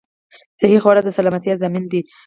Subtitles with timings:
[0.59, 1.99] صحې خواړه د سلامتيا ضامن ده